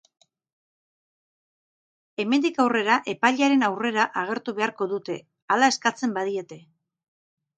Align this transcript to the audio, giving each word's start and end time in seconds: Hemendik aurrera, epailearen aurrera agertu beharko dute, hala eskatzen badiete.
Hemendik 2.23 2.57
aurrera, 2.63 2.95
epailearen 3.13 3.67
aurrera 3.69 4.07
agertu 4.23 4.57
beharko 4.61 4.89
dute, 4.95 5.19
hala 5.57 5.71
eskatzen 5.75 6.19
badiete. 6.19 6.61